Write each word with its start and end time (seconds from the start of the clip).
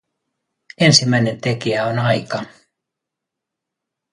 Ensimmäinen 0.77 1.41
tekijä 1.41 1.85
on 1.85 1.99
aika. 1.99 2.45